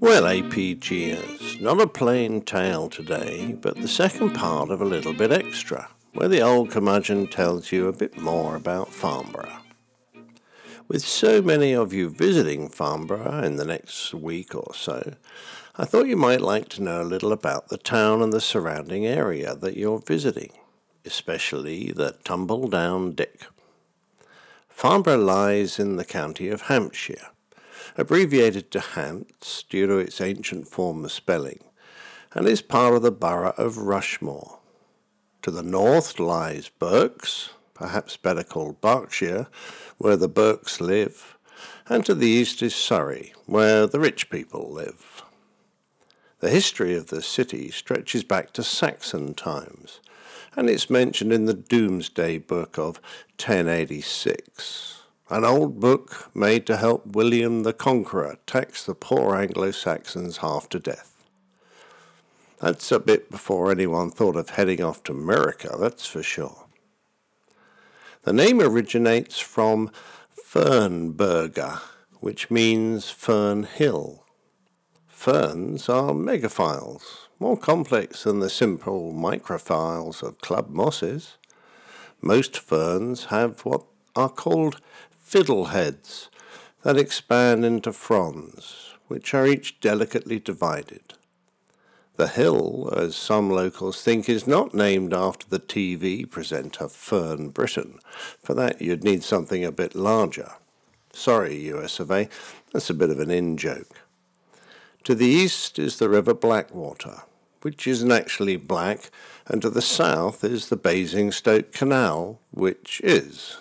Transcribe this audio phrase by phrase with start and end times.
[0.00, 5.30] Well, APGers, not a plain tale today, but the second part of a little bit
[5.30, 9.58] extra, where the old curmudgeon tells you a bit more about Farnborough.
[10.88, 15.16] With so many of you visiting Farnborough in the next week or so,
[15.76, 19.04] I thought you might like to know a little about the town and the surrounding
[19.04, 20.52] area that you're visiting,
[21.04, 23.48] especially the Tumble Down Dick.
[24.70, 27.26] Farnborough lies in the county of Hampshire,
[28.00, 31.60] abbreviated to Hants due to its ancient form of spelling,
[32.32, 34.58] and is part of the borough of Rushmoor.
[35.42, 39.48] To the north lies Berks, perhaps better called Berkshire,
[39.98, 41.36] where the Burkes live,
[41.88, 45.22] and to the east is Surrey, where the rich people live.
[46.38, 50.00] The history of the city stretches back to Saxon times,
[50.56, 52.96] and it's mentioned in the Domesday Book of
[53.38, 54.99] 1086,
[55.30, 60.68] an old book made to help William the Conqueror tax the poor Anglo Saxons half
[60.70, 61.24] to death.
[62.60, 66.66] That's a bit before anyone thought of heading off to America, that's for sure.
[68.24, 69.92] The name originates from
[70.36, 71.80] Fernberga,
[72.18, 74.24] which means fern hill.
[75.06, 81.36] Ferns are megaphylls, more complex than the simple microphylls of club mosses.
[82.20, 83.84] Most ferns have what
[84.16, 84.80] are called
[85.30, 86.28] fiddleheads
[86.82, 91.14] that expand into fronds, which are each delicately divided.
[92.16, 98.00] The hill, as some locals think, is not named after the TV presenter Fern Britton.
[98.42, 100.52] For that, you'd need something a bit larger.
[101.12, 102.28] Sorry, US of A,
[102.72, 104.00] that's a bit of an in joke.
[105.04, 107.22] To the east is the River Blackwater,
[107.62, 109.10] which isn't actually black,
[109.46, 113.56] and to the south is the Basingstoke Canal, which is.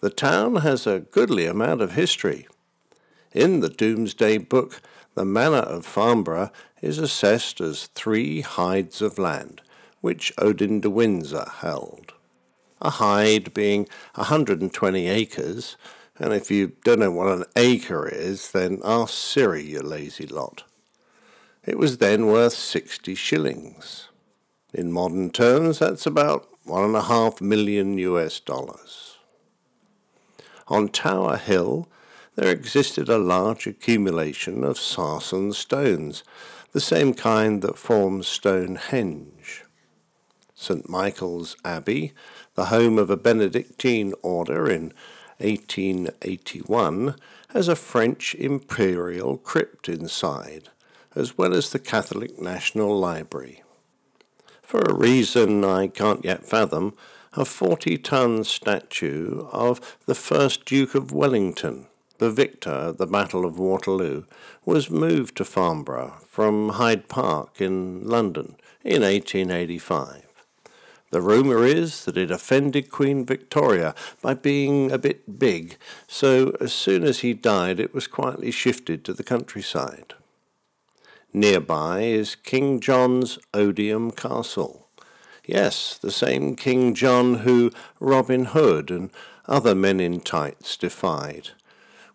[0.00, 2.46] The town has a goodly amount of history.
[3.32, 4.80] In the Domesday Book,
[5.16, 9.60] the manor of Farnborough is assessed as three hides of land,
[10.00, 12.12] which Odin de Windsor held.
[12.80, 15.76] A hide being 120 acres,
[16.16, 20.62] and if you don't know what an acre is, then ask Siri, you lazy lot.
[21.66, 24.08] It was then worth 60 shillings.
[24.72, 29.17] In modern terms, that's about one and a half million US dollars.
[30.68, 31.88] On Tower Hill,
[32.34, 36.22] there existed a large accumulation of sarsen stones,
[36.72, 39.64] the same kind that forms Stonehenge.
[40.54, 40.88] St.
[40.88, 42.12] Michael's Abbey,
[42.54, 44.92] the home of a Benedictine order in
[45.38, 47.14] 1881,
[47.50, 50.68] has a French imperial crypt inside,
[51.14, 53.62] as well as the Catholic National Library.
[54.62, 56.94] For a reason I can't yet fathom,
[57.34, 61.86] a 40 ton statue of the first Duke of Wellington
[62.18, 64.24] the victor at the Battle of Waterloo,
[64.64, 70.24] was moved to Farnborough from Hyde Park in London in 1885.
[71.10, 76.72] The rumour is that it offended Queen Victoria by being a bit big, so as
[76.72, 80.14] soon as he died it was quietly shifted to the countryside.
[81.32, 84.87] Nearby is King John's Odiham Castle.
[85.48, 89.10] Yes, the same King John who Robin Hood and
[89.46, 91.50] other men in tights defied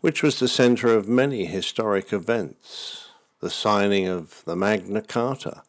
[0.04, 3.08] which was the centre of many historic events
[3.40, 5.64] the signing of the Magna Carta,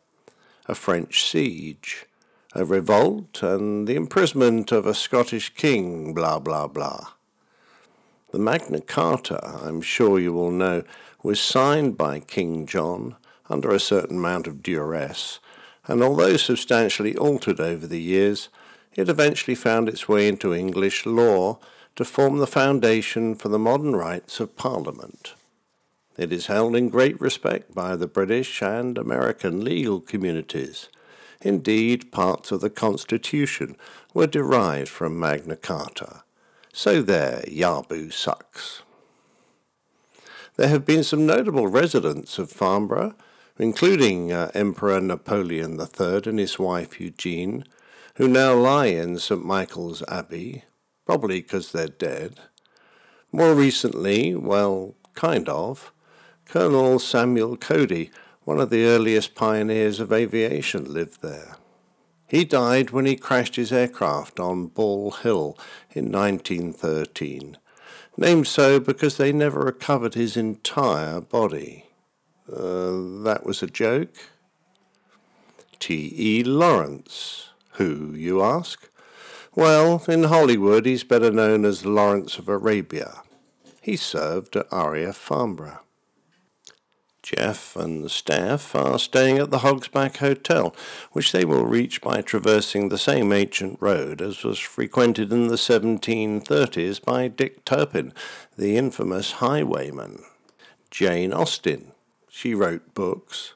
[0.66, 2.04] a French siege,
[2.52, 7.10] a revolt, and the imprisonment of a Scottish king, blah, blah, blah.
[8.32, 10.82] The Magna Carta, I'm sure you will know,
[11.22, 13.14] was signed by King John
[13.48, 15.38] under a certain amount of duress,
[15.86, 18.48] and although substantially altered over the years,
[18.94, 21.58] it eventually found its way into English law
[21.96, 25.34] to form the foundation for the modern rights of Parliament.
[26.16, 30.88] It is held in great respect by the British and American legal communities.
[31.42, 33.76] Indeed, parts of the Constitution
[34.14, 36.22] were derived from Magna Carta.
[36.72, 38.82] So there, Yabu sucks.
[40.56, 43.14] There have been some notable residents of Farnborough,
[43.58, 47.64] including uh, Emperor Napoleon III and his wife Eugene,
[48.16, 49.44] who now lie in St.
[49.44, 50.64] Michael's Abbey,
[51.06, 52.40] probably because they're dead.
[53.30, 55.92] More recently, well, kind of,
[56.46, 58.10] Colonel Samuel Cody,
[58.44, 61.56] one of the earliest pioneers of aviation, lived there.
[62.28, 65.58] He died when he crashed his aircraft on Ball Hill
[65.92, 67.56] in 1913,
[68.16, 71.86] named so because they never recovered his entire body.
[72.46, 74.14] That was a joke?
[75.78, 76.44] T.E.
[76.44, 77.48] Lawrence.
[77.72, 78.90] Who, you ask?
[79.54, 83.22] Well, in Hollywood, he's better known as Lawrence of Arabia.
[83.80, 85.80] He served at RAF Farnborough.
[87.22, 90.76] Jeff and the staff are staying at the Hogsback Hotel,
[91.12, 95.54] which they will reach by traversing the same ancient road as was frequented in the
[95.54, 98.12] 1730s by Dick Turpin,
[98.58, 100.22] the infamous highwayman.
[100.90, 101.92] Jane Austen,
[102.36, 103.54] she wrote books,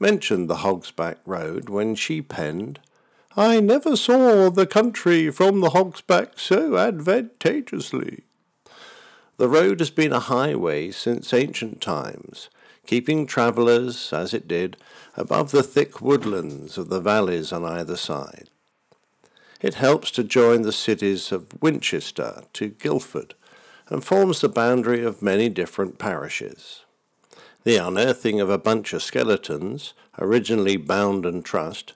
[0.00, 2.80] mentioned the Hogsback Road when she penned,
[3.36, 8.24] I never saw the country from the Hogsback so advantageously.
[9.36, 12.48] The road has been a highway since ancient times,
[12.86, 14.76] keeping travellers, as it did,
[15.16, 18.50] above the thick woodlands of the valleys on either side.
[19.62, 23.34] It helps to join the cities of Winchester to Guildford
[23.88, 26.84] and forms the boundary of many different parishes.
[27.68, 31.92] The unearthing of a bunch of skeletons, originally bound and trussed,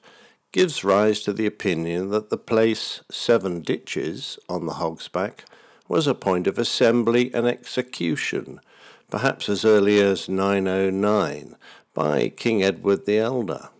[0.53, 5.47] gives rise to the opinion that the place Seven Ditches on the Hogsback
[5.89, 8.61] was a point of assembly and execution
[9.09, 11.57] perhaps as early as 909,
[11.95, 13.71] by King Edward the Elder.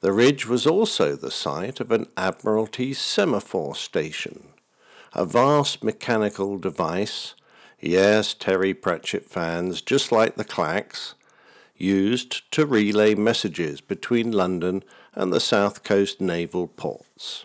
[0.00, 4.48] The ridge was also the site of an Admiralty semaphore station,
[5.12, 7.36] a vast mechanical device,
[7.82, 11.14] yes, Terry Pratchett fans, just like the clacks,
[11.76, 14.82] used to relay messages between London
[15.14, 17.44] and the south coast naval ports.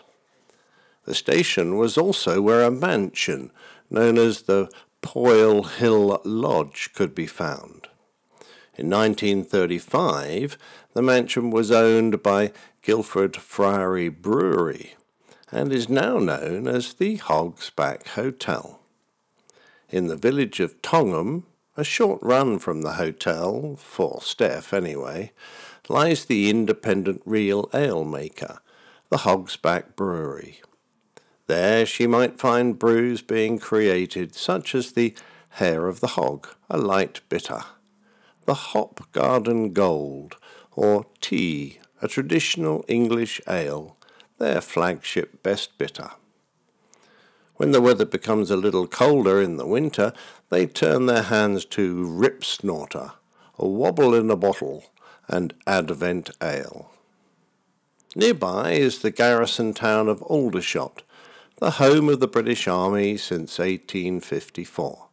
[1.04, 3.50] The station was also where a mansion
[3.90, 4.70] known as the
[5.02, 7.88] Poyle Hill Lodge could be found.
[8.76, 10.56] In 1935,
[10.92, 12.52] the mansion was owned by
[12.82, 14.94] Guildford Friary Brewery
[15.50, 18.80] and is now known as the Hogsback Hotel.
[19.90, 25.32] In the village of Tongham, a short run from the hotel, for Steph anyway,
[25.88, 28.60] lies the independent real ale maker,
[29.08, 30.60] the Hogsback Brewery.
[31.46, 35.14] There she might find brews being created, such as the
[35.50, 37.62] Hair of the Hog, a light bitter,
[38.44, 40.36] the Hop Garden Gold,
[40.72, 43.96] or Tea, a traditional English ale,
[44.36, 46.10] their flagship best bitter.
[47.58, 50.12] When the weather becomes a little colder in the winter,
[50.48, 53.14] they turn their hands to Rip Snorter,
[53.58, 54.84] a wobble in a bottle,
[55.26, 56.92] and Advent Ale.
[58.14, 61.02] Nearby is the garrison town of Aldershot,
[61.56, 65.08] the home of the British Army since 1854.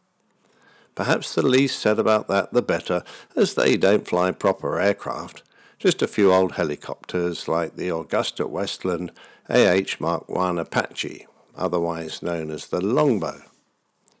[0.94, 3.02] Perhaps the least said about that the better,
[3.34, 5.42] as they don't fly proper aircraft,
[5.80, 9.10] just a few old helicopters like the AgustaWestland
[9.50, 11.26] AH Mark I Apache,
[11.56, 13.42] otherwise known as the Longbow.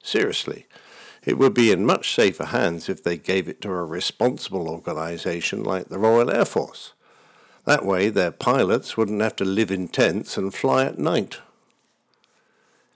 [0.02, 0.66] Seriously,
[1.24, 5.64] it would be in much safer hands if they gave it to a responsible organisation
[5.64, 6.92] like the Royal Air Force.
[7.64, 11.38] That way their pilots wouldn't have to live in tents and fly at night.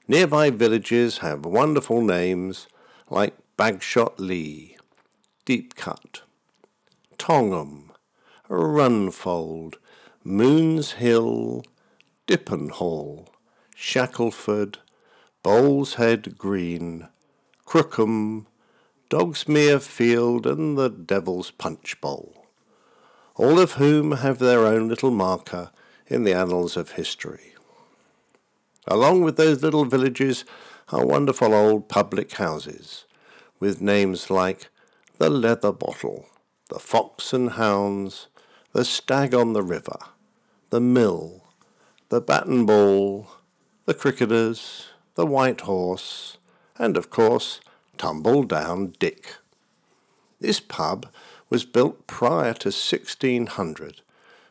[0.07, 2.69] Nearby villages have wonderful names
[3.09, 4.77] like Bagshot Lee,
[5.45, 6.23] Deep Cut,
[7.19, 7.91] Tongham,
[8.49, 9.75] Runfold,
[10.23, 11.65] Moons Hill,
[12.27, 13.29] Dippenhall,
[13.81, 14.77] Shackleford,
[15.43, 17.09] Bowlshead Green,
[17.65, 18.47] Crookham,
[19.09, 22.47] Dogmersfield, and the Devil's Punch Bowl,
[23.37, 25.71] all of whom have their own little marker
[26.07, 27.55] in the annals of history.
[28.87, 30.45] Along with those little villages
[30.91, 33.07] are wonderful old public houses,
[33.61, 34.69] with names like
[35.17, 36.27] the Leather Bottle,
[36.69, 38.29] the Fox and Hounds,
[38.73, 39.99] the Stag on the River,
[40.69, 41.45] the Mill,
[42.11, 43.27] the Bat and Ball,
[43.91, 46.39] the Cricketers, the White Horse,
[46.79, 47.59] and of course,
[47.99, 49.39] Tumble Down Dick.
[50.41, 51.09] This pub
[51.49, 54.03] was built prior to 1600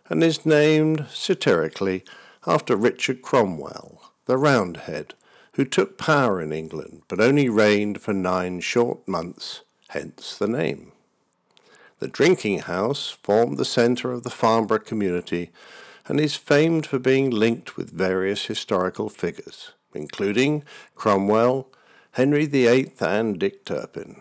[0.10, 2.04] and is named satirically
[2.46, 5.14] after Richard Cromwell, the Roundhead,
[5.54, 10.92] who took power in England but only reigned for nine short months, hence the name.
[12.00, 15.52] The drinking house formed the centre of the Farnborough community
[16.10, 20.64] and is famed for being linked with various historical figures, including
[20.96, 21.68] Cromwell,
[22.14, 24.20] Henry VIII, and Dick Turpin.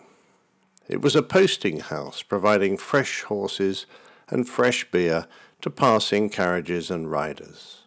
[0.87, 3.87] It was a posting house providing fresh horses
[4.29, 5.25] and fresh beer
[5.61, 7.81] to passing carriages and riders.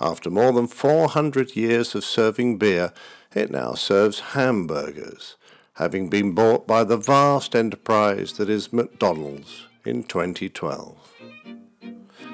[0.00, 2.92] After more than 400 years of serving beer,
[3.32, 5.36] it now serves hamburgers,
[5.74, 10.96] having been bought by the vast enterprise that is McDonald's in 2012.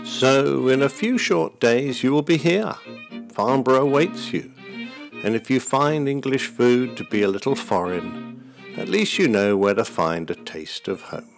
[0.04, 2.74] So, in a few short days, you will be here.
[3.32, 4.52] Farnborough awaits you.
[5.22, 9.56] And if you find English food to be a little foreign, at least you know
[9.56, 11.33] where to find a taste of home.